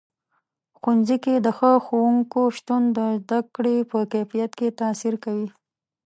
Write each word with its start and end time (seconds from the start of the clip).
ښوونځي 0.79 1.17
کې 1.23 1.33
د 1.45 1.47
ښه 1.57 1.71
ښوونکو 1.85 2.41
شتون 2.57 2.81
د 2.97 2.99
زده 3.21 3.39
کړې 3.55 3.77
په 3.91 3.97
کیفیت 4.13 4.51
تاثیر 4.81 5.13
کوي. 5.25 5.47